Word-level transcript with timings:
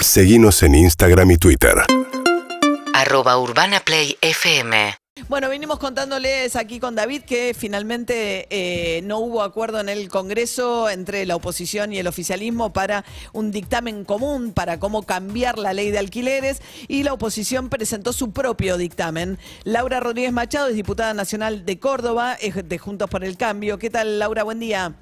Seguimos 0.00 0.62
en 0.62 0.76
Instagram 0.76 1.32
y 1.32 1.36
Twitter. 1.38 1.74
arroba 2.94 3.36
urbanaplayfm 3.36 4.94
Bueno, 5.28 5.48
venimos 5.48 5.80
contándoles 5.80 6.54
aquí 6.54 6.78
con 6.78 6.94
David 6.94 7.22
que 7.22 7.52
finalmente 7.52 8.46
eh, 8.50 9.02
no 9.02 9.18
hubo 9.18 9.42
acuerdo 9.42 9.80
en 9.80 9.88
el 9.88 10.08
Congreso 10.08 10.88
entre 10.88 11.26
la 11.26 11.34
oposición 11.34 11.92
y 11.92 11.98
el 11.98 12.06
oficialismo 12.06 12.72
para 12.72 13.04
un 13.32 13.50
dictamen 13.50 14.04
común 14.04 14.54
para 14.54 14.78
cómo 14.78 15.04
cambiar 15.04 15.58
la 15.58 15.72
ley 15.72 15.90
de 15.90 15.98
alquileres 15.98 16.62
y 16.86 17.02
la 17.02 17.12
oposición 17.12 17.68
presentó 17.68 18.12
su 18.12 18.32
propio 18.32 18.76
dictamen. 18.78 19.36
Laura 19.64 19.98
Rodríguez 19.98 20.32
Machado 20.32 20.68
es 20.68 20.76
diputada 20.76 21.12
nacional 21.12 21.66
de 21.66 21.80
Córdoba, 21.80 22.34
es 22.40 22.68
de 22.68 22.78
Juntos 22.78 23.10
por 23.10 23.24
el 23.24 23.36
Cambio. 23.36 23.78
¿Qué 23.78 23.90
tal, 23.90 24.20
Laura? 24.20 24.44
Buen 24.44 24.60
día. 24.60 24.92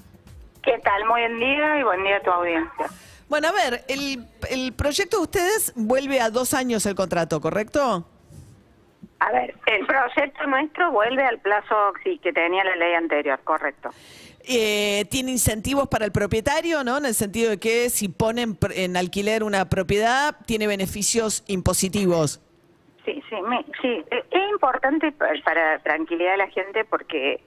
¿Qué 0.62 0.78
tal? 0.82 1.04
Muy 1.04 1.20
buen 1.20 1.38
día 1.38 1.80
y 1.80 1.82
buen 1.84 2.02
día 2.02 2.16
a 2.16 2.22
tu 2.22 2.30
audiencia. 2.30 2.90
Bueno, 3.29 3.48
a 3.48 3.52
ver, 3.52 3.84
el, 3.88 4.24
el 4.50 4.72
proyecto 4.72 5.16
de 5.18 5.22
ustedes 5.24 5.72
vuelve 5.74 6.20
a 6.20 6.30
dos 6.30 6.54
años 6.54 6.87
el 6.87 6.95
contrato, 6.95 7.41
¿correcto? 7.41 8.06
A 9.18 9.32
ver, 9.32 9.55
el 9.66 9.87
proyecto 9.87 10.46
nuestro 10.46 10.92
vuelve 10.92 11.24
al 11.24 11.38
plazo 11.41 11.74
sí, 12.04 12.18
que 12.23 12.32
tenía 12.32 12.62
la 12.65 12.77
ley 12.77 12.95
anterior, 12.95 13.41
correcto. 13.42 13.91
Eh, 14.48 15.06
tiene 15.10 15.32
incentivos 15.32 15.88
para 15.88 16.04
el 16.04 16.12
propietario, 16.12 16.84
¿no? 16.84 16.98
En 16.98 17.06
el 17.06 17.15
sentido 17.15 17.51
de 17.51 17.59
que 17.59 17.91
si 17.91 18.09
ponen 18.09 18.56
en 18.74 18.96
alquiler 18.96 19.43
una 19.43 19.68
propiedad, 19.68 20.37
tiene 20.46 20.68
beneficios 20.68 21.43
impositivos. 21.48 22.40
Sí, 23.04 23.20
sí, 23.29 23.37
me- 23.48 23.65
sí. 23.82 24.04
Eh, 24.10 24.23
Es 24.30 24.51
importante 24.52 25.10
pa- 25.12 25.30
para 25.45 25.80
tranquilidad 25.80 26.32
de 26.32 26.37
la 26.37 26.48
gente 26.51 26.84
porque, 26.84 27.40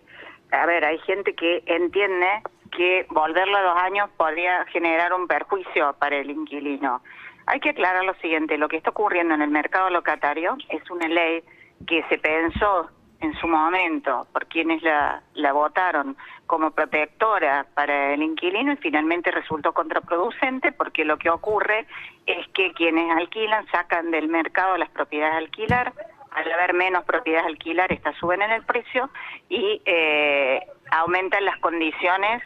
a 0.51 0.65
ver, 0.65 0.83
hay 0.83 0.97
gente 0.99 1.33
que 1.35 1.63
entiende 1.67 2.25
que 2.69 3.05
volverlo 3.09 3.57
a 3.57 3.63
dos 3.63 3.77
años 3.77 4.09
podría 4.17 4.65
generar 4.65 5.13
un 5.13 5.27
perjuicio 5.27 5.95
para 5.99 6.17
el 6.17 6.29
inquilino. 6.29 7.01
Hay 7.45 7.59
que 7.59 7.69
aclarar 7.69 8.03
lo 8.03 8.13
siguiente, 8.15 8.57
lo 8.57 8.67
que 8.67 8.77
está 8.77 8.91
ocurriendo 8.91 9.33
en 9.33 9.41
el 9.41 9.49
mercado 9.49 9.89
locatario 9.89 10.57
es 10.69 10.89
una 10.89 11.07
ley 11.07 11.43
que 11.87 12.03
se 12.09 12.17
pensó 12.17 12.89
en 13.21 13.33
su 13.39 13.47
momento 13.47 14.27
por 14.31 14.47
quienes 14.47 14.81
la, 14.81 15.21
la 15.33 15.51
votaron 15.51 16.15
como 16.47 16.71
protectora 16.71 17.65
para 17.73 18.13
el 18.13 18.23
inquilino 18.23 18.73
y 18.73 18.77
finalmente 18.77 19.29
resultó 19.31 19.73
contraproducente 19.73 20.71
porque 20.71 21.03
lo 21.05 21.17
que 21.17 21.29
ocurre 21.29 21.85
es 22.25 22.47
que 22.49 22.71
quienes 22.73 23.11
alquilan 23.15 23.65
sacan 23.67 24.11
del 24.11 24.29
mercado 24.29 24.77
las 24.77 24.89
propiedades 24.89 25.35
a 25.35 25.37
alquilar, 25.37 25.93
al 26.31 26.51
haber 26.51 26.73
menos 26.73 27.03
propiedades 27.03 27.45
a 27.45 27.49
alquilar, 27.49 27.91
estas 27.91 28.15
suben 28.17 28.41
en 28.41 28.51
el 28.51 28.63
precio 28.63 29.09
y 29.49 29.81
eh, 29.85 30.61
aumentan 30.91 31.43
las 31.45 31.57
condiciones 31.57 32.41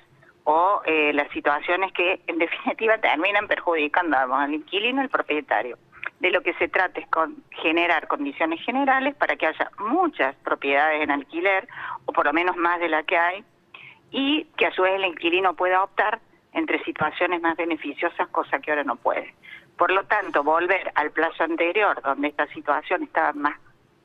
o 0.45 0.81
eh, 0.85 1.13
las 1.13 1.29
situaciones 1.31 1.91
que 1.93 2.21
en 2.27 2.37
definitiva 2.37 2.97
terminan 3.01 3.47
perjudicando 3.47 4.17
al 4.17 4.53
inquilino 4.53 5.01
y 5.01 5.03
al 5.05 5.09
propietario. 5.09 5.77
De 6.19 6.31
lo 6.31 6.41
que 6.41 6.53
se 6.53 6.69
trata 6.69 6.99
es 6.99 7.07
con 7.07 7.43
generar 7.51 8.07
condiciones 8.07 8.61
generales 8.61 9.15
para 9.15 9.35
que 9.35 9.47
haya 9.47 9.69
muchas 9.79 10.35
propiedades 10.37 11.01
en 11.01 11.11
alquiler, 11.11 11.67
o 12.05 12.13
por 12.13 12.25
lo 12.25 12.33
menos 12.33 12.55
más 12.55 12.79
de 12.79 12.87
la 12.87 13.03
que 13.03 13.17
hay, 13.17 13.43
y 14.11 14.45
que 14.57 14.67
a 14.67 14.71
su 14.71 14.83
vez 14.83 14.93
el 14.95 15.05
inquilino 15.05 15.53
pueda 15.53 15.83
optar 15.83 16.19
entre 16.53 16.81
situaciones 16.83 17.41
más 17.41 17.57
beneficiosas, 17.57 18.29
cosa 18.29 18.59
que 18.59 18.71
ahora 18.71 18.83
no 18.83 18.95
puede. 18.95 19.33
Por 19.77 19.91
lo 19.91 20.05
tanto, 20.05 20.43
volver 20.43 20.91
al 20.95 21.11
plazo 21.11 21.43
anterior, 21.43 22.01
donde 22.01 22.27
esta 22.29 22.47
situación 22.47 23.03
estaba 23.03 23.33
más 23.33 23.57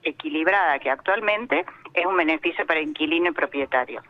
equilibrada 0.02 0.78
que 0.78 0.90
actualmente, 0.90 1.66
es 1.94 2.06
un 2.06 2.16
beneficio 2.16 2.66
para 2.66 2.80
inquilino 2.80 3.30
y 3.30 3.32
propietario. 3.32 4.02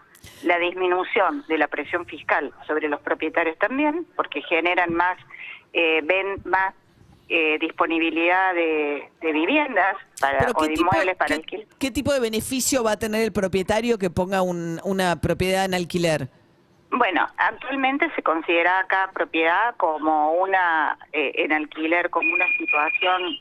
La 0.44 0.58
disminución 0.58 1.44
de 1.48 1.58
la 1.58 1.68
presión 1.68 2.06
fiscal 2.06 2.52
sobre 2.66 2.88
los 2.88 3.00
propietarios 3.00 3.58
también, 3.58 4.06
porque 4.16 4.40
generan 4.42 4.94
más, 4.94 5.18
eh, 5.72 6.00
ven 6.04 6.40
más 6.44 6.74
eh, 7.28 7.58
disponibilidad 7.58 8.54
de, 8.54 9.10
de 9.20 9.32
viviendas 9.32 9.96
para, 10.20 10.50
o 10.54 10.62
de 10.64 10.72
inmuebles 10.74 11.14
para 11.16 11.34
alquiler. 11.34 11.66
qué 11.78 11.90
tipo 11.90 12.12
de 12.14 12.20
beneficio 12.20 12.82
va 12.82 12.92
a 12.92 12.98
tener 12.98 13.20
el 13.22 13.32
propietario 13.32 13.98
que 13.98 14.08
ponga 14.08 14.40
un- 14.40 14.80
una 14.84 15.20
propiedad 15.20 15.64
en 15.66 15.74
alquiler? 15.74 16.28
Bueno, 16.90 17.26
actualmente 17.36 18.10
se 18.16 18.22
considera 18.22 18.78
acá 18.78 19.10
propiedad 19.12 19.76
como 19.76 20.32
una, 20.32 20.96
eh, 21.12 21.32
en 21.34 21.52
alquiler, 21.52 22.08
como 22.08 22.32
una 22.32 22.46
situación 22.56 23.36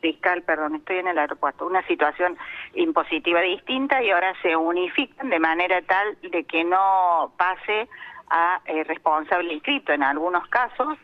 fiscal, 0.00 0.42
perdón, 0.42 0.76
estoy 0.76 0.98
en 0.98 1.08
el 1.08 1.18
aeropuerto, 1.18 1.66
una 1.66 1.86
situación 1.86 2.36
impositiva 2.74 3.40
distinta 3.40 4.02
y 4.02 4.10
ahora 4.10 4.34
se 4.42 4.56
unifican 4.56 5.30
de 5.30 5.38
manera 5.38 5.80
tal 5.82 6.18
de 6.22 6.44
que 6.44 6.64
no 6.64 7.32
pase 7.36 7.88
a 8.30 8.60
eh, 8.64 8.84
responsable 8.84 9.52
inscrito 9.54 9.92
en 9.92 10.02
algunos 10.02 10.46
casos 10.48 10.98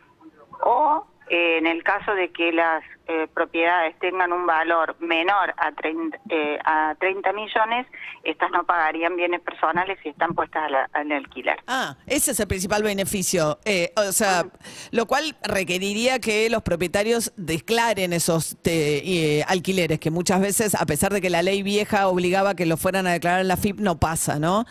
o 0.62 1.06
eh, 1.28 1.58
en 1.58 1.66
el 1.66 1.82
caso 1.82 2.14
de 2.14 2.30
que 2.30 2.52
las 2.52 2.82
eh, 3.08 3.28
propiedades 3.32 3.96
tengan 4.00 4.32
un 4.32 4.46
valor 4.46 4.96
menor 4.98 5.54
a 5.58 5.70
30, 5.72 6.18
eh, 6.28 6.58
a 6.64 6.96
30 6.98 7.32
millones, 7.34 7.86
estas 8.24 8.50
no 8.50 8.64
pagarían 8.64 9.14
bienes 9.14 9.40
personales 9.42 9.96
si 10.02 10.08
están 10.08 10.34
puestas 10.34 10.64
a 10.64 10.68
la- 10.68 10.90
al 10.92 11.12
alquiler. 11.12 11.56
Ah, 11.68 11.96
ese 12.06 12.32
es 12.32 12.40
el 12.40 12.48
principal 12.48 12.82
beneficio. 12.82 13.60
Eh, 13.64 13.92
o 13.96 14.10
sea, 14.10 14.46
lo 14.90 15.06
cual 15.06 15.36
requeriría 15.44 16.18
que 16.18 16.50
los 16.50 16.62
propietarios 16.62 17.32
declaren 17.36 18.12
esos 18.12 18.56
te- 18.62 18.98
eh, 19.38 19.44
alquileres, 19.46 20.00
que 20.00 20.10
muchas 20.10 20.40
veces, 20.40 20.74
a 20.74 20.84
pesar 20.86 21.12
de 21.12 21.20
que 21.20 21.30
la 21.30 21.42
ley 21.42 21.62
vieja 21.62 22.08
obligaba 22.08 22.54
que 22.56 22.66
lo 22.66 22.76
fueran 22.76 23.06
a 23.06 23.12
declarar 23.12 23.40
en 23.40 23.48
la 23.48 23.56
FIP, 23.56 23.78
no 23.78 23.98
pasa, 24.00 24.38
¿no? 24.40 24.64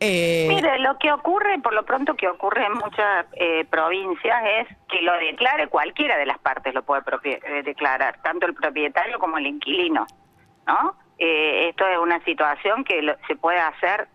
Eh, 0.00 0.46
Mire, 0.48 0.78
lo 0.78 0.96
que 0.98 1.10
ocurre, 1.10 1.58
por 1.58 1.74
lo 1.74 1.84
pronto 1.84 2.14
que 2.14 2.28
ocurre 2.28 2.64
en 2.66 2.74
muchas 2.74 3.26
eh, 3.32 3.64
provincias 3.68 4.42
es 4.60 4.68
que 4.88 5.02
lo 5.02 5.12
declare 5.18 5.66
cualquiera 5.66 6.16
de 6.16 6.26
las 6.26 6.38
partes, 6.38 6.72
lo 6.72 6.82
puede 6.84 7.02
eh, 7.24 7.62
declarar, 7.64 8.20
tanto 8.22 8.46
el 8.46 8.54
propietario 8.54 9.18
como 9.18 9.38
el 9.38 9.46
inquilino, 9.46 10.06
¿no? 10.66 10.94
Eh, 11.18 11.70
esto 11.70 11.84
es 11.88 11.98
una 11.98 12.22
situación 12.24 12.84
que 12.84 13.02
lo- 13.02 13.16
se 13.26 13.34
puede 13.34 13.58
hacer 13.58 14.06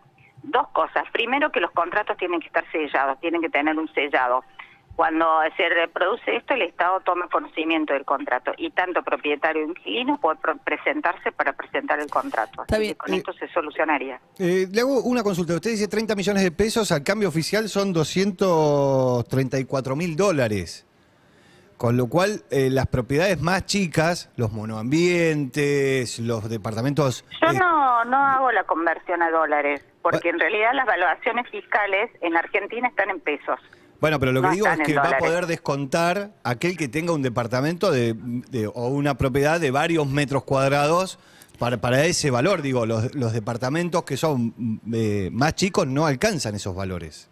dos 0.42 0.70
cosas. 0.70 1.04
Primero, 1.12 1.52
que 1.52 1.60
los 1.60 1.72
contratos 1.72 2.16
tienen 2.16 2.40
que 2.40 2.48
estar 2.48 2.64
sellados, 2.72 3.20
tienen 3.20 3.42
que 3.42 3.50
tener 3.50 3.78
un 3.78 3.94
sellado. 3.94 4.46
Cuando 4.96 5.26
se 5.58 5.68
reproduce 5.70 6.36
esto, 6.36 6.54
el 6.54 6.62
Estado 6.64 7.00
toma 7.04 7.28
conocimiento 7.28 7.94
del 7.94 8.06
contrato 8.06 8.52
y 8.58 8.70
tanto 8.70 9.02
propietario 9.02 9.64
inquilino 9.66 10.20
puede 10.20 10.38
presentarse 10.64 11.32
para 11.32 11.54
presentar 11.54 12.00
el 12.00 12.10
contrato. 12.12 12.62
Está 12.62 12.78
bien. 12.78 12.92
que 12.94 12.98
con 12.98 13.12
Eh, 13.14 13.18
esto 13.18 13.34
se 13.34 13.48
solucionaría. 13.50 14.20
Eh, 14.38 14.68
le 14.72 14.82
hago 14.82 15.02
una 15.02 15.24
consulta. 15.24 15.56
Usted 15.56 15.72
dice 15.72 15.88
30 15.88 16.14
millones 16.16 16.44
de 16.44 16.52
pesos, 16.52 16.92
al 16.92 17.04
cambio 17.04 17.28
oficial 17.30 17.70
son 17.70 17.92
234 17.92 19.96
mil 19.96 20.16
dólares. 20.16 20.86
Con 21.78 21.98
lo 21.98 22.08
cual, 22.08 22.44
eh, 22.52 22.70
las 22.70 22.86
propiedades 22.88 23.42
más 23.42 23.66
chicas, 23.66 24.30
los 24.38 24.52
monoambientes, 24.54 26.20
los 26.20 26.48
departamentos... 26.50 27.26
Yo 27.42 27.50
eh, 27.50 27.54
no, 27.60 28.06
no 28.06 28.18
hago 28.18 28.52
la 28.52 28.64
conversión 28.64 29.22
a 29.24 29.30
dólares, 29.32 29.84
porque 30.02 30.30
en 30.30 30.40
realidad 30.40 30.70
las 30.76 30.86
valuaciones 30.86 31.50
fiscales 31.50 32.10
en 32.22 32.38
Argentina 32.38 32.88
están 32.88 33.10
en 33.10 33.20
pesos. 33.20 33.60
Bueno, 34.04 34.20
pero 34.20 34.34
lo 34.34 34.42
que 34.42 34.48
no 34.48 34.54
digo 34.54 34.68
es 34.68 34.80
que 34.82 34.96
va 34.96 35.04
a 35.04 35.18
poder 35.18 35.46
descontar 35.48 36.32
aquel 36.44 36.76
que 36.76 36.90
tenga 36.90 37.14
un 37.14 37.22
departamento 37.22 37.90
de, 37.90 38.14
de- 38.18 38.68
o 38.68 38.88
una 38.90 39.16
propiedad 39.18 39.62
de 39.62 39.72
varios 39.72 40.06
metros 40.10 40.44
cuadrados 40.44 41.20
para, 41.58 41.78
para 41.78 42.04
ese 42.04 42.30
valor. 42.30 42.62
Digo, 42.62 42.86
los, 42.86 43.16
los 43.16 43.32
departamentos 43.32 44.04
que 44.04 44.18
son 44.18 44.54
mm, 44.58 44.78
eh, 44.94 45.30
más 45.32 45.56
chicos 45.56 45.88
no 45.88 46.06
alcanzan 46.06 46.54
esos 46.56 46.76
valores. 46.76 47.30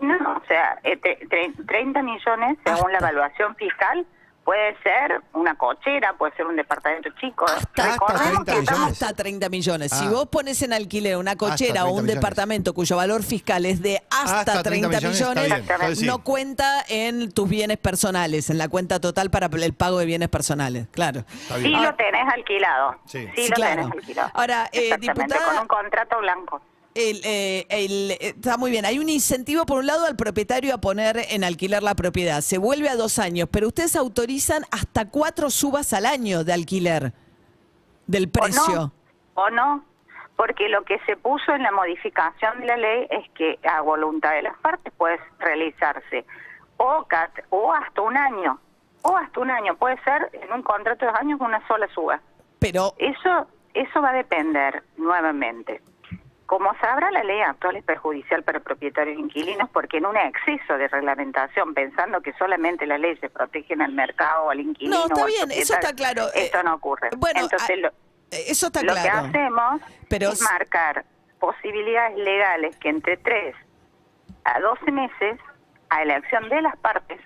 No, 0.00 0.14
o 0.14 0.42
sea, 0.48 0.78
eh, 0.82 0.98
tre- 0.98 1.18
tre- 1.28 1.66
30 1.66 2.02
millones, 2.02 2.56
según 2.64 2.92
la 2.92 2.98
evaluación 3.00 3.54
fiscal, 3.56 4.06
puede 4.44 4.76
ser 4.82 5.22
una 5.32 5.54
cochera, 5.56 6.12
puede 6.18 6.34
ser 6.36 6.46
un 6.46 6.56
departamento 6.56 7.08
chico. 7.20 7.44
Hasta, 7.46 7.92
Recordemos 7.92 8.44
30 8.44 8.52
que 8.52 8.60
millones. 8.60 9.02
hasta 9.02 9.12
30 9.14 9.48
millones. 9.48 9.92
Si 9.92 10.04
Ah. 10.04 10.10
vos 10.10 10.28
pones 10.28 10.60
en 10.62 10.72
alquiler 10.72 11.16
una 11.16 11.32
Hasta 11.32 11.46
cochera 11.50 11.70
o 11.84 11.84
30 11.84 11.84
un 11.84 11.92
millones. 12.02 12.14
departamento 12.16 12.74
cuyo 12.74 12.96
valor 12.96 13.22
fiscal 13.22 13.64
es 13.66 13.80
de 13.82 14.02
hasta, 14.10 14.40
Hasta 14.40 14.62
30, 14.62 14.88
30 14.90 15.08
millones, 15.08 15.50
millones, 15.70 16.02
no 16.02 16.22
cuenta 16.22 16.84
en 16.88 17.32
tus 17.32 17.48
bienes 17.48 17.78
personales, 17.78 18.50
en 18.50 18.58
la 18.58 18.68
cuenta 18.68 19.00
total 19.00 19.30
para 19.30 19.46
el 19.46 19.72
pago 19.72 19.98
de 19.98 20.06
bienes 20.06 20.28
personales. 20.28 20.86
Claro. 20.92 21.24
Sí 21.56 21.62
bien. 21.68 21.82
lo 21.82 21.94
tenés 21.94 22.26
alquilado. 22.32 22.96
Sí. 23.06 23.26
Sí, 23.34 23.44
Sí, 23.44 23.48
lo 23.48 23.54
claro. 23.56 23.82
tenés 23.82 23.92
alquilado. 23.98 24.30
Ahora, 24.34 24.68
eh, 24.72 24.94
diputada- 25.00 25.44
con 25.46 25.58
un 25.62 25.66
contrato 25.68 26.18
blanco. 26.18 26.60
El, 26.94 27.20
eh, 27.24 27.66
el- 27.70 28.10
eh, 28.12 28.18
está 28.36 28.56
muy 28.56 28.70
bien. 28.70 28.84
Hay 28.84 28.98
un 29.00 29.08
incentivo, 29.08 29.66
por 29.66 29.78
un 29.78 29.86
lado, 29.86 30.06
al 30.06 30.14
propietario 30.16 30.72
a 30.74 30.78
poner 30.78 31.16
en 31.30 31.42
alquiler 31.42 31.82
la 31.82 31.94
propiedad. 31.94 32.40
Se 32.40 32.56
vuelve 32.58 32.88
a 32.88 32.94
dos 32.96 33.18
años, 33.18 33.48
pero 33.50 33.66
ustedes 33.66 33.96
autorizan 33.96 34.62
hasta 34.70 35.10
cuatro 35.10 35.50
subas 35.50 35.92
al 35.92 36.06
año 36.06 36.44
de 36.44 36.52
alquiler 36.52 37.12
del 38.06 38.28
precio. 38.28 38.92
O 39.34 39.40
no, 39.40 39.42
o 39.46 39.50
no, 39.50 39.84
porque 40.36 40.68
lo 40.68 40.82
que 40.84 41.00
se 41.06 41.16
puso 41.16 41.52
en 41.52 41.62
la 41.64 41.72
modificación 41.72 42.60
de 42.60 42.66
la 42.66 42.76
ley 42.76 43.06
es 43.10 43.28
que 43.32 43.58
a 43.68 43.80
voluntad 43.80 44.30
de 44.32 44.42
las 44.42 44.56
partes 44.58 44.92
puede 44.96 45.18
realizarse 45.40 46.24
o, 46.76 47.04
cat- 47.08 47.44
o 47.50 47.72
hasta 47.72 48.02
un 48.02 48.16
año, 48.16 48.60
o 49.02 49.16
hasta 49.16 49.40
un 49.40 49.50
año, 49.50 49.76
puede 49.76 50.00
ser 50.04 50.30
en 50.32 50.52
un 50.52 50.62
contrato 50.62 51.04
de 51.06 51.10
dos 51.10 51.20
años 51.20 51.40
una 51.40 51.66
sola 51.66 51.88
suba. 51.92 52.20
Pero 52.60 52.94
Eso, 52.98 53.48
eso 53.74 54.00
va 54.00 54.10
a 54.10 54.14
depender 54.14 54.82
nuevamente 54.96 55.82
como 56.46 56.74
sabrá, 56.78 57.10
la 57.10 57.24
ley 57.24 57.40
actual 57.40 57.76
es 57.76 57.84
perjudicial 57.84 58.42
para 58.42 58.60
propietarios 58.60 59.16
e 59.16 59.20
inquilinos 59.20 59.70
porque 59.70 59.96
en 59.98 60.06
un 60.06 60.16
exceso 60.16 60.76
de 60.76 60.88
reglamentación, 60.88 61.72
pensando 61.74 62.20
que 62.20 62.32
solamente 62.34 62.86
las 62.86 63.00
leyes 63.00 63.30
protegen 63.30 63.80
al 63.80 63.92
mercado 63.92 64.44
o 64.44 64.50
al 64.50 64.60
inquilino. 64.60 64.96
No, 64.98 65.04
está 65.06 65.22
o 65.24 65.26
bien, 65.26 65.50
eso 65.50 65.74
está 65.74 65.94
claro. 65.94 66.26
Esto 66.34 66.58
Eh, 66.60 66.64
no 66.64 66.74
ocurre. 66.74 67.08
bueno, 67.16 67.40
Entonces, 67.40 67.70
ah, 67.70 67.80
lo, 67.80 67.90
Eso 68.30 68.66
está 68.66 68.82
lo 68.82 68.92
claro. 68.92 69.02
que 69.02 69.38
hacemos 69.38 69.80
Pero 70.08 70.28
es 70.30 70.42
marcar 70.42 71.04
posibilidades 71.38 72.16
legales 72.18 72.76
que 72.76 72.88
entre 72.90 73.16
3 73.16 73.54
a 74.44 74.60
12 74.60 74.90
meses, 74.92 75.40
a 75.90 76.02
elección 76.02 76.48
de 76.50 76.60
las 76.62 76.76
partes, 76.78 77.20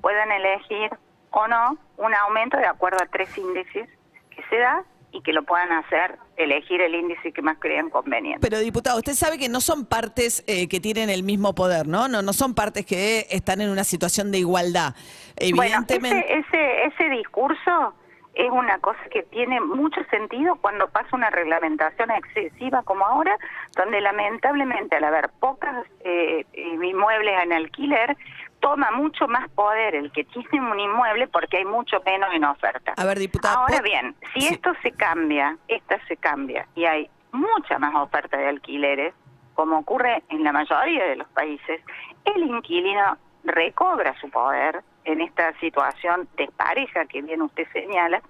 puedan 0.00 0.30
elegir 0.30 0.90
o 1.30 1.48
no 1.48 1.76
un 1.96 2.14
aumento 2.14 2.56
de 2.56 2.66
acuerdo 2.66 2.98
a 3.02 3.06
tres 3.06 3.36
índices 3.36 3.88
que 4.30 4.42
se 4.48 4.56
da 4.58 4.84
y 5.12 5.22
que 5.22 5.32
lo 5.32 5.42
puedan 5.42 5.72
hacer, 5.72 6.18
elegir 6.36 6.80
el 6.80 6.94
índice 6.94 7.32
que 7.32 7.42
más 7.42 7.58
crean 7.58 7.90
conveniente. 7.90 8.40
Pero 8.40 8.60
diputado, 8.60 8.98
usted 8.98 9.14
sabe 9.14 9.38
que 9.38 9.48
no 9.48 9.60
son 9.60 9.86
partes 9.86 10.44
eh, 10.46 10.68
que 10.68 10.80
tienen 10.80 11.10
el 11.10 11.22
mismo 11.22 11.54
poder, 11.54 11.86
¿no? 11.88 12.08
No, 12.08 12.22
no 12.22 12.32
son 12.32 12.54
partes 12.54 12.86
que 12.86 13.26
están 13.30 13.60
en 13.60 13.70
una 13.70 13.84
situación 13.84 14.30
de 14.30 14.38
igualdad. 14.38 14.94
Evidentemente. 15.36 16.26
Bueno, 16.26 16.44
ese, 16.48 16.84
ese, 16.84 17.04
ese 17.04 17.10
discurso 17.10 17.94
es 18.34 18.50
una 18.50 18.78
cosa 18.78 19.00
que 19.10 19.22
tiene 19.24 19.60
mucho 19.60 20.00
sentido 20.10 20.56
cuando 20.56 20.88
pasa 20.88 21.08
una 21.12 21.30
reglamentación 21.30 22.10
excesiva 22.10 22.82
como 22.82 23.04
ahora, 23.04 23.36
donde 23.76 24.00
lamentablemente 24.00 24.96
al 24.96 25.04
haber 25.04 25.30
pocas 25.40 25.84
eh, 26.04 26.46
inmuebles 26.54 27.42
en 27.42 27.52
alquiler, 27.52 28.16
toma 28.60 28.90
mucho 28.92 29.26
más 29.26 29.48
poder 29.50 29.94
el 29.94 30.12
que 30.12 30.24
tiene 30.24 30.60
un 30.70 30.78
inmueble 30.78 31.26
porque 31.28 31.58
hay 31.58 31.64
mucho 31.64 32.00
menos 32.04 32.28
en 32.32 32.44
oferta. 32.44 32.94
A 32.96 33.04
ver, 33.04 33.18
diputada, 33.18 33.54
Ahora 33.56 33.68
¿puedo- 33.78 33.82
bien, 33.82 34.14
si 34.34 34.42
Sí. 34.42 34.54
esto 34.54 34.72
se 34.82 34.92
cambia, 34.92 35.56
esta 35.68 35.98
se 36.06 36.16
cambia 36.16 36.66
y 36.74 36.84
hay 36.84 37.10
mucha 37.32 37.78
más 37.78 37.94
oferta 37.94 38.36
de 38.36 38.48
alquileres, 38.48 39.14
como 39.54 39.78
ocurre 39.78 40.22
en 40.28 40.44
la 40.44 40.52
mayoría 40.52 41.04
de 41.06 41.16
los 41.16 41.28
países, 41.28 41.80
el 42.24 42.42
inquilino 42.42 43.16
recobra 43.44 44.14
su 44.20 44.30
poder 44.30 44.82
en 45.04 45.20
esta 45.22 45.52
situación 45.60 46.28
despareja 46.36 47.06
que 47.06 47.22
bien 47.22 47.42
usted 47.42 47.66
señala, 47.72 48.20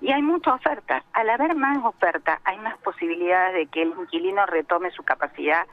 y 0.00 0.10
hay 0.12 0.22
mucha 0.22 0.54
oferta. 0.54 1.04
Al 1.12 1.30
haber 1.30 1.54
más 1.54 1.78
oferta, 1.84 2.40
hay 2.44 2.58
más 2.58 2.76
posibilidades 2.78 3.54
de 3.54 3.66
que 3.66 3.82
el 3.82 3.90
inquilino 3.90 4.44
retome 4.46 4.90
su 4.90 5.02
capacidad 5.04 5.64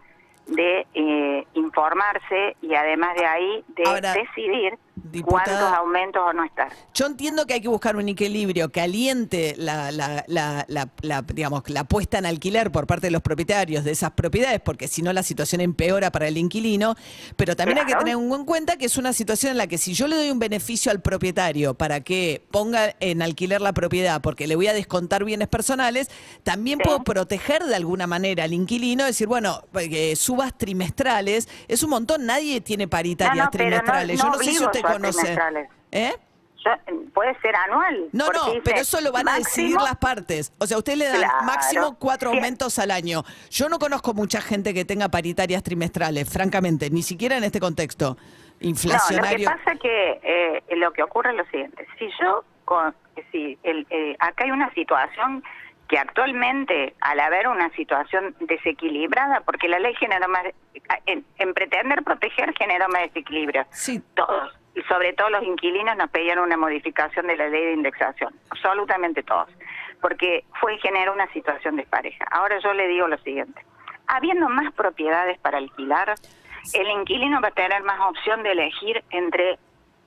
de 0.49 0.85
eh, 0.93 1.47
informarse 1.53 2.55
y 2.61 2.73
además 2.75 3.15
de 3.15 3.25
ahí 3.25 3.63
de 3.69 3.83
Ahora, 3.85 4.13
decidir 4.13 4.77
diputada- 5.11 5.45
cuántos 5.45 5.73
aumentos 5.77 6.21
o 6.25 6.33
no 6.33 6.43
estar. 6.43 6.71
Yo 6.93 7.05
entiendo 7.05 7.45
que 7.45 7.53
hay 7.55 7.61
que 7.61 7.67
buscar 7.67 7.95
un 7.95 8.07
equilibrio 8.09 8.69
que 8.69 8.81
aliente 8.81 9.55
la, 9.57 9.91
la, 9.91 10.25
la, 10.27 11.21
digamos, 11.33 11.63
la 11.69 11.83
puesta 11.83 12.17
en 12.17 12.25
alquiler 12.25 12.71
por 12.71 12.87
parte 12.87 13.07
de 13.07 13.11
los 13.11 13.21
propietarios 13.21 13.83
de 13.83 13.91
esas 13.91 14.11
propiedades, 14.11 14.59
porque 14.61 14.87
si 14.87 15.01
no 15.01 15.11
la 15.13 15.23
situación 15.23 15.61
empeora 15.61 16.11
para 16.11 16.27
el 16.27 16.37
inquilino, 16.37 16.95
pero 17.35 17.55
también 17.55 17.79
hay 17.79 17.85
que 17.85 17.95
tener 17.95 18.15
en 18.15 18.45
cuenta 18.45 18.77
que 18.77 18.85
es 18.85 18.97
una 18.97 19.13
situación 19.13 19.51
en 19.51 19.57
la 19.57 19.67
que 19.67 19.77
si 19.77 19.93
yo 19.93 20.07
le 20.07 20.15
doy 20.15 20.29
un 20.31 20.39
beneficio 20.39 20.91
al 20.91 21.01
propietario 21.01 21.73
para 21.73 22.01
que 22.01 22.43
ponga 22.51 22.95
en 22.99 23.21
alquiler 23.21 23.61
la 23.61 23.73
propiedad 23.73 24.21
porque 24.21 24.47
le 24.47 24.55
voy 24.55 24.67
a 24.67 24.73
descontar 24.73 25.23
bienes 25.23 25.47
personales, 25.47 26.09
también 26.43 26.79
Sí. 26.79 26.83
puedo 26.85 27.03
proteger 27.03 27.63
de 27.63 27.75
alguna 27.75 28.07
manera 28.07 28.43
al 28.43 28.53
inquilino, 28.53 29.05
decir, 29.05 29.27
bueno, 29.27 29.63
porque 29.71 30.15
subas 30.15 30.57
trimestrales, 30.57 31.47
es 31.67 31.83
un 31.83 31.89
montón, 31.89 32.25
nadie 32.25 32.61
tiene 32.61 32.87
paritarias 32.87 33.37
No, 33.37 33.43
no, 33.45 33.49
trimestrales. 33.51 34.17
no 34.17 34.23
yo 34.25 34.29
no 34.31 34.37
sé 34.43 34.51
si 34.51 34.63
usted 34.63 34.81
subas 34.89 34.97
conoce. 35.01 35.19
trimestrales. 35.21 35.69
¿Eh? 35.91 36.13
Yo- 36.65 36.93
puede 37.13 37.39
ser 37.39 37.55
anual. 37.55 38.09
No, 38.11 38.27
no, 38.31 38.45
dice 38.47 38.61
pero 38.65 38.77
eso 38.79 38.99
lo 39.01 39.11
van 39.13 39.29
a 39.29 39.35
decidir 39.37 39.75
las 39.77 39.95
partes. 39.95 40.51
O 40.59 40.65
sea, 40.67 40.77
usted 40.77 40.95
le 40.95 41.09
Claro. 41.09 41.43
máximo 41.45 41.97
cuatro 41.97 42.31
Sí. 42.31 42.37
aumentos 42.37 42.77
al 42.79 42.91
año. 42.91 43.23
Yo 43.49 43.69
no 43.69 43.79
conozco 43.79 44.13
mucha 44.13 44.41
gente 44.41 44.73
que 44.73 44.83
tenga 44.83 45.07
paritarias 45.09 45.63
trimestrales, 45.63 46.29
francamente, 46.29 46.89
ni 46.89 47.01
siquiera 47.01 47.37
en 47.37 47.45
este 47.45 47.59
contexto 47.61 48.17
No, 48.61 48.67
inflacionario. 48.69 49.49
lo 49.49 49.55
que 49.55 49.57
pasa 49.63 49.79
que 49.79 50.19
eh, 50.21 50.75
lo 50.75 50.91
que 50.91 51.01
ocurre 51.03 51.31
es 51.31 51.37
lo 51.37 51.45
siguiente. 51.45 51.87
Si 51.97 52.09
yo, 52.21 52.43
con, 52.65 52.93
si 53.31 53.57
el, 53.63 53.87
eh, 53.89 54.15
acá 54.19 54.43
hay 54.43 54.51
una 54.51 54.69
situación 54.73 55.41
que 55.87 55.97
actualmente, 55.97 56.93
al 57.01 57.19
haber 57.21 57.47
una 57.47 57.71
situación 57.71 58.35
desequilibrada, 58.41 59.41
porque 59.41 59.67
la 59.67 59.79
ley 59.79 59.95
genera 59.95 60.27
más, 60.27 60.43
en, 61.07 61.25
en 61.37 61.53
pretender 61.55 62.03
proteger 62.03 62.53
genera 62.55 62.87
más 62.89 63.01
desequilibrio. 63.03 63.65
Sí. 63.71 63.99
Todos, 64.13 64.53
y 64.75 64.81
sobre 64.83 65.13
todo 65.13 65.29
los 65.29 65.43
inquilinos 65.43 65.97
nos 65.97 66.09
pedían 66.09 66.39
una 66.39 66.57
modificación 66.57 67.27
de 67.27 67.37
la 67.37 67.47
ley 67.49 67.65
de 67.65 67.73
indexación, 67.73 68.33
absolutamente 68.49 69.23
todos, 69.23 69.49
porque 70.01 70.45
fue 70.59 70.75
y 70.75 70.79
generó 70.79 71.13
una 71.13 71.27
situación 71.33 71.75
despareja. 71.75 72.25
Ahora 72.31 72.59
yo 72.59 72.73
le 72.73 72.87
digo 72.87 73.07
lo 73.07 73.17
siguiente, 73.19 73.61
habiendo 74.07 74.49
más 74.49 74.73
propiedades 74.73 75.39
para 75.39 75.57
alquilar, 75.57 76.15
el 76.73 76.87
inquilino 76.89 77.41
va 77.41 77.49
a 77.49 77.51
tener 77.51 77.83
más 77.83 77.99
opción 78.01 78.43
de 78.43 78.51
elegir 78.51 79.03
entre 79.09 79.57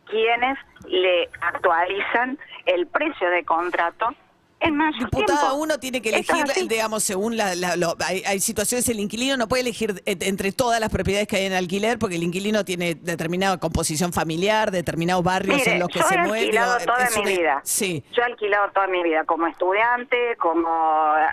quienes 0.07 0.59
le 0.87 1.29
actualizan 1.41 2.39
el 2.67 2.87
precio 2.87 3.31
de 3.31 3.45
contrato 3.45 4.15
en 4.63 4.79
Diputada, 4.99 5.41
tiempo. 5.41 5.57
uno 5.57 5.79
tiene 5.79 6.01
que 6.03 6.11
es 6.11 6.29
elegir, 6.31 6.69
digamos, 6.69 7.03
según 7.05 7.37
la, 7.37 7.55
la- 7.55 7.77
lo- 7.77 7.97
hay, 8.05 8.23
hay 8.27 8.41
situaciones, 8.41 8.89
el 8.89 9.01
inquilino 9.01 9.37
no 9.37 9.49
puede 9.49 9.63
elegir 9.63 10.03
eh, 10.07 10.17
entre 10.21 10.53
todas 10.53 10.81
las 10.81 10.91
propiedades 10.91 11.27
que 11.29 11.37
hay 11.37 11.47
en 11.47 11.53
alquiler, 11.53 11.99
porque 11.99 12.17
el 12.17 12.23
inquilino 12.23 12.65
tiene 12.65 12.95
determinada 12.95 13.59
composición 13.59 14.13
familiar, 14.13 14.71
determinados 14.71 15.25
barrios 15.25 15.57
Mire, 15.59 15.73
en 15.73 15.79
los 15.81 15.89
que 15.89 15.99
yo 16.01 16.07
se 16.07 16.15
he 16.15 16.19
mueve. 16.19 16.39
alquilado 16.45 16.79
digo, 16.79 16.93
toda 16.93 17.09
mi 17.11 17.21
una- 17.23 17.31
vida. 17.31 17.61
Sí. 17.65 18.05
Yo 18.13 18.23
he 18.23 18.25
alquilado 18.25 18.71
toda 18.73 18.87
mi 18.87 19.03
vida 19.03 19.25
como 19.25 19.47
estudiante, 19.47 20.37
como 20.39 20.69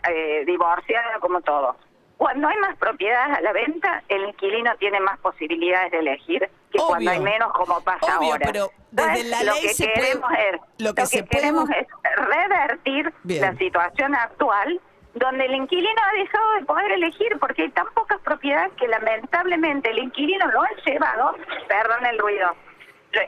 eh, 0.10 0.44
divorciada, 0.46 1.20
como 1.22 1.42
todo. 1.42 1.76
Cuando 2.20 2.50
hay 2.50 2.58
más 2.58 2.76
propiedades 2.76 3.38
a 3.38 3.40
la 3.42 3.54
venta, 3.54 4.04
el 4.10 4.26
inquilino 4.28 4.76
tiene 4.78 5.00
más 5.00 5.18
posibilidades 5.20 5.90
de 5.94 6.00
elegir 6.00 6.42
que 6.70 6.78
Obvio. 6.78 6.88
cuando 6.88 7.12
hay 7.12 7.20
menos, 7.22 7.54
como 7.54 7.80
pasa 7.82 8.18
Obvio, 8.18 8.34
ahora. 8.34 8.46
pero 8.46 8.70
desde 8.92 9.24
la 9.30 9.44
lo 9.44 9.54
ley 9.54 9.62
que 9.62 9.70
se 9.74 9.86
puede- 9.86 9.94
queremos 10.02 10.32
es, 10.34 10.62
lo 10.84 10.94
que 10.94 11.06
se 11.06 11.24
puede 11.24 11.30
queremos 11.30 11.64
bus- 11.66 11.78
es 11.78 11.88
revertir 12.28 13.14
Bien. 13.24 13.42
la 13.42 13.56
situación 13.56 14.16
actual 14.16 14.82
donde 15.14 15.46
el 15.46 15.56
inquilino 15.56 16.02
ha 16.12 16.18
dejado 16.18 16.54
de 16.56 16.66
poder 16.66 16.92
elegir 16.92 17.40
porque 17.40 17.62
hay 17.64 17.70
tan 17.72 17.88
pocas 17.94 18.20
propiedades 18.20 18.74
que 18.74 18.90
lamentablemente 18.90 19.90
el 19.90 20.00
inquilino 20.00 20.46
lo 20.48 20.62
ha 20.62 20.70
llevado, 20.86 21.38
perdón 21.70 22.06
el 22.06 22.20
ruido, 22.20 22.54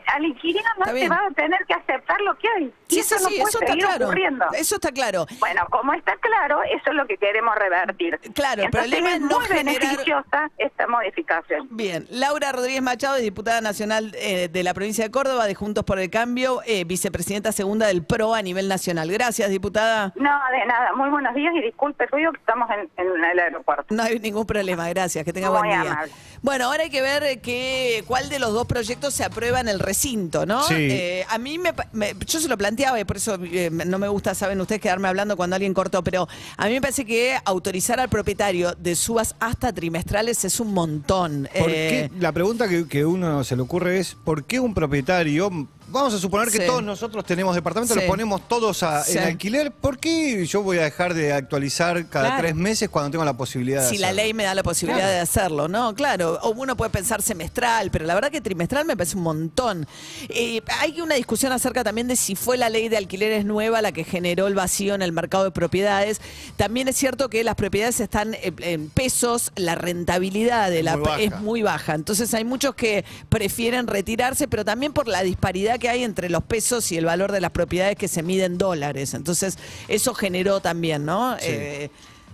al 0.07 0.25
inquilino 0.25 0.69
no 0.79 0.85
se 0.91 1.09
va 1.09 1.21
a 1.27 1.31
tener 1.33 1.59
que 1.67 1.73
aceptar 1.73 2.19
lo 2.21 2.37
que 2.37 2.47
hay. 2.57 2.73
Sí, 2.87 2.99
eso 2.99 3.17
sí, 3.17 3.23
no 3.23 3.29
sí, 3.29 3.35
puede 3.37 3.49
eso 3.49 3.59
está 3.61 3.73
claro. 3.75 4.05
ocurriendo. 4.05 4.45
Eso 4.53 4.75
está 4.75 4.91
claro. 4.91 5.25
Bueno, 5.39 5.65
como 5.69 5.93
está 5.93 6.15
claro, 6.17 6.61
eso 6.63 6.89
es 6.89 6.93
lo 6.93 7.07
que 7.07 7.17
queremos 7.17 7.55
revertir. 7.55 8.19
Claro, 8.33 8.63
el 8.63 8.69
problema 8.69 9.13
es 9.15 9.21
no 9.21 9.39
muy 9.39 9.47
generar- 9.47 9.79
beneficiosa 9.81 10.51
esta 10.57 10.87
modificación. 10.87 11.67
Bien, 11.71 12.05
Laura 12.09 12.51
Rodríguez 12.51 12.81
Machado, 12.81 13.15
diputada 13.15 13.61
nacional 13.61 14.11
eh, 14.17 14.49
de 14.49 14.63
la 14.63 14.73
provincia 14.73 15.03
de 15.03 15.11
Córdoba, 15.11 15.45
de 15.47 15.55
Juntos 15.55 15.83
por 15.83 15.99
el 15.99 16.09
Cambio, 16.09 16.61
eh, 16.65 16.83
vicepresidenta 16.83 17.51
segunda 17.51 17.87
del 17.87 18.03
PRO 18.05 18.33
a 18.35 18.41
nivel 18.41 18.67
nacional. 18.67 19.11
Gracias, 19.11 19.49
diputada. 19.49 20.13
No, 20.15 20.39
de 20.51 20.65
nada. 20.65 20.93
Muy 20.95 21.09
buenos 21.09 21.33
días 21.33 21.53
y 21.55 21.61
disculpe 21.61 22.03
el 22.03 22.09
ruido 22.09 22.31
que 22.33 22.39
estamos 22.39 22.69
en, 22.71 22.89
en 22.97 23.23
el 23.23 23.39
aeropuerto. 23.39 23.85
No 23.93 24.03
hay 24.03 24.19
ningún 24.19 24.45
problema, 24.45 24.87
gracias, 24.89 25.23
que 25.25 25.33
tenga 25.33 25.49
Muy 25.49 25.59
buen 25.59 25.69
día. 25.71 25.91
amable. 25.91 26.11
Bueno, 26.41 26.65
ahora 26.65 26.83
hay 26.83 26.89
que 26.89 27.01
ver 27.01 27.23
eh, 27.23 27.39
qué, 27.41 28.03
cuál 28.07 28.29
de 28.29 28.39
los 28.39 28.51
dos 28.53 28.65
proyectos 28.67 29.13
se 29.13 29.23
aprueba 29.23 29.59
en 29.59 29.67
el 29.71 29.79
recinto, 29.79 30.45
¿no? 30.45 30.63
Sí. 30.67 30.75
Eh, 30.77 31.25
a 31.29 31.37
mí 31.37 31.57
me, 31.57 31.73
me- 31.93 32.13
yo 32.27 32.39
se 32.39 32.47
lo 32.47 32.57
planteaba 32.57 32.99
y 32.99 33.03
por 33.05 33.17
eso 33.17 33.37
eh, 33.43 33.69
no 33.71 33.97
me 33.97 34.07
gusta, 34.07 34.35
saben 34.35 34.61
ustedes, 34.61 34.81
quedarme 34.81 35.07
hablando 35.07 35.35
cuando 35.35 35.55
alguien 35.55 35.73
cortó, 35.73 36.03
pero 36.03 36.27
a 36.57 36.65
mí 36.67 36.73
me 36.73 36.81
parece 36.81 37.05
que 37.05 37.35
autorizar 37.45 37.99
al 37.99 38.09
propietario 38.09 38.73
de 38.77 38.95
subas 38.95 39.35
hasta 39.39 39.73
trimestrales 39.73 40.43
es 40.45 40.59
un 40.59 40.73
montón. 40.73 41.49
¿Por 41.57 41.69
Eh, 41.69 42.09
qué? 42.11 42.19
La 42.19 42.31
pregunta 42.31 42.67
que, 42.67 42.87
que 42.87 43.05
uno 43.05 43.43
se 43.43 43.55
le 43.55 43.61
ocurre 43.63 43.99
es, 43.99 44.15
¿por 44.23 44.43
qué 44.43 44.59
un 44.59 44.73
propietario, 44.73 45.49
vamos 45.91 46.13
a 46.13 46.19
suponer 46.19 46.49
que 46.49 46.59
Sí. 46.59 46.65
todos 46.65 46.83
nosotros 46.83 47.25
tenemos 47.25 47.55
departamentos, 47.55 47.95
Sí. 47.95 48.01
los 48.01 48.09
ponemos 48.09 48.47
todos 48.47 48.83
a- 48.83 49.03
Sí. 49.03 49.17
en 49.17 49.23
alquiler, 49.25 49.71
¿por 49.71 49.97
qué 49.99 50.45
yo 50.45 50.61
voy 50.63 50.77
a 50.79 50.83
dejar 50.83 51.13
de 51.13 51.33
actualizar 51.33 52.07
cada 52.07 52.27
Claro. 52.27 52.41
tres 52.41 52.55
meses 52.55 52.89
cuando 52.89 53.11
tengo 53.11 53.25
la 53.25 53.33
posibilidad 53.37 53.83
de 53.83 53.89
Si 53.89 53.97
la 53.97 54.11
ley 54.11 54.33
me 54.33 54.43
da 54.43 54.55
la 54.55 54.63
posibilidad 54.63 54.99
Claro. 55.01 55.13
de 55.15 55.19
hacerlo, 55.19 55.67
¿no? 55.67 55.93
Claro, 55.95 56.39
o 56.41 56.49
uno 56.51 56.75
puede 56.77 56.89
pensar 56.91 57.21
semestral, 57.21 57.91
pero 57.91 58.05
la 58.05 58.15
verdad 58.15 58.31
que 58.31 58.41
trimestral 58.41 58.85
me 58.85 58.95
parece 58.95 59.17
un 59.17 59.23
montón. 59.23 59.87
Eh, 60.29 60.61
hay 60.79 61.01
una 61.01 61.15
discusión 61.15 61.51
acerca 61.51 61.83
también 61.83 62.07
de 62.07 62.15
si 62.15 62.35
fue 62.35 62.57
la 62.57 62.69
ley 62.69 62.89
de 62.89 62.97
alquileres 62.97 63.45
nueva 63.45 63.81
la 63.81 63.91
que 63.91 64.03
generó 64.03 64.47
el 64.47 64.55
vacío 64.55 64.95
en 64.95 65.01
el 65.01 65.11
mercado 65.11 65.43
de 65.43 65.51
propiedades. 65.51 66.21
También 66.57 66.87
es 66.87 66.95
cierto 66.95 67.29
que 67.29 67.43
las 67.43 67.55
propiedades 67.55 67.99
están 67.99 68.35
en 68.41 68.89
pesos, 68.89 69.51
la 69.55 69.75
rentabilidad 69.75 70.69
de 70.69 70.83
la 70.83 70.97
Muy 70.97 71.05
baja. 71.05 71.21
es 71.21 71.39
muy 71.41 71.61
baja. 71.61 71.93
Entonces 71.95 72.33
hay 72.33 72.43
muchos 72.45 72.75
que 72.75 73.03
prefieren 73.29 73.87
retirarse, 73.87 74.47
pero 74.47 74.63
también 74.65 74.93
por 74.93 75.07
la 75.07 75.23
disparidad 75.23 75.79
que 75.81 75.89
hay 75.89 76.03
entre 76.03 76.29
los 76.29 76.43
pesos 76.43 76.91
y 76.93 76.97
el 76.97 77.05
valor 77.05 77.33
de 77.33 77.41
las 77.41 77.51
propiedades 77.51 77.97
que 77.97 78.07
se 78.07 78.23
miden 78.23 78.53
en 78.53 78.57
dólares. 78.57 79.13
Entonces 79.13 79.57
eso 79.89 80.13
generó 80.13 80.61
también, 80.61 81.03
¿no? 81.05 81.35
Sí. 81.39 81.47
Eh, 81.49 81.89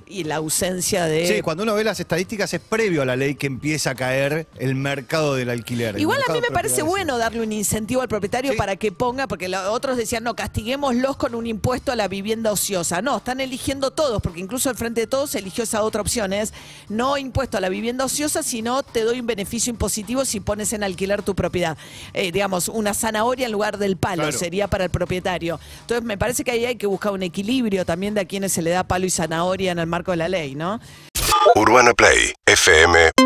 y 0.10 0.24
la 0.24 0.38
ausencia 0.38 1.06
de... 1.06 1.28
Sí, 1.28 1.42
cuando 1.42 1.64
uno 1.64 1.74
ve 1.76 1.84
las 1.84 2.00
estadísticas 2.00 2.54
es 2.54 2.60
previo 2.62 3.02
a 3.02 3.06
la 3.06 3.16
ley 3.16 3.36
que 3.36 3.48
empieza 3.48 3.92
a 3.92 3.96
caer 3.96 4.48
el 4.60 4.76
mercado 4.76 5.36
del 5.36 5.50
alquiler. 5.50 6.00
Igual 6.00 6.18
a 6.18 6.20
mercado 6.22 6.40
mí 6.40 6.46
me 6.50 6.54
parece 6.54 6.82
bueno 6.82 7.18
darle 7.18 7.42
un 7.42 7.52
incentivo 7.52 8.02
al 8.02 8.08
propietario 8.08 8.52
Sí. 8.52 8.58
para 8.58 8.76
que 8.76 8.92
ponga, 8.92 9.28
porque 9.28 9.48
los 9.50 9.62
otros 9.68 9.98
decían, 9.98 10.24
no, 10.24 10.36
castiguémoslos 10.36 11.18
con 11.18 11.36
un 11.36 11.46
impuesto 11.48 11.92
a 11.92 11.96
la 11.96 12.08
vivienda 12.08 12.52
ociosa. 12.52 13.02
No, 13.02 13.18
están 13.18 13.40
eligiendo 13.42 13.92
todos, 13.92 14.22
porque 14.22 14.40
incluso 14.40 14.70
el 14.70 14.76
Frente 14.78 15.02
de 15.02 15.08
Todos 15.08 15.36
eligió 15.36 15.64
esa 15.64 15.84
otra 15.84 16.02
opción, 16.02 16.34
es 16.34 16.54
no 16.90 17.18
impuesto 17.18 17.58
a 17.58 17.62
la 17.62 17.70
vivienda 17.70 18.06
ociosa, 18.06 18.44
sino 18.44 18.84
te 18.84 19.02
doy 19.02 19.20
un 19.20 19.28
beneficio 19.28 19.70
impositivo 19.72 20.26
si 20.26 20.40
pones 20.40 20.74
en 20.74 20.84
alquiler 20.84 21.22
tu 21.24 21.36
propiedad. 21.36 21.78
Eh, 22.14 22.32
digamos, 22.32 22.68
una 22.70 22.94
zanahoria 22.94 23.46
en 23.46 23.52
lugar 23.52 23.78
del 23.78 23.98
palo 23.98 24.24
Claro. 24.24 24.38
sería 24.38 24.68
para 24.68 24.86
el 24.86 24.90
propietario. 24.90 25.60
Entonces 25.82 26.04
me 26.06 26.18
parece 26.18 26.44
que 26.44 26.52
ahí 26.52 26.66
hay 26.66 26.76
que 26.76 26.88
buscar 26.88 27.12
un 27.12 27.24
equilibrio 27.24 27.86
también 27.86 28.14
de 28.14 28.22
a 28.22 28.26
quienes 28.26 28.54
se 28.54 28.62
le 28.62 28.70
da 28.72 28.84
palo 28.84 29.06
y 29.06 29.10
zanahoria 29.10 29.72
en 29.72 29.80
el 29.80 29.88
marco 29.98 30.12
de 30.12 30.18
la 30.18 30.30
ley, 30.30 30.54
¿no? 30.56 30.80
UrbanaPlay, 31.56 32.34
fm.com 32.46 33.18